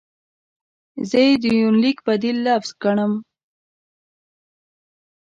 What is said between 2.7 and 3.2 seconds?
ګڼم.